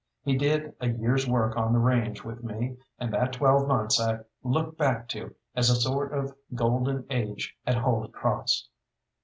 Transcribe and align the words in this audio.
He 0.23 0.35
did 0.35 0.73
a 0.79 0.87
year's 0.89 1.29
work 1.29 1.55
on 1.55 1.73
the 1.73 1.77
range 1.77 2.23
with 2.23 2.43
me, 2.43 2.75
and 2.97 3.13
that 3.13 3.33
twelve 3.33 3.67
months 3.67 3.99
I 4.01 4.21
look 4.41 4.75
back 4.75 5.07
to 5.09 5.35
as 5.55 5.69
a 5.69 5.75
sort 5.75 6.11
of 6.11 6.33
golden 6.55 7.05
age 7.11 7.55
at 7.67 7.75
Holy 7.75 8.09
Cross. 8.09 8.67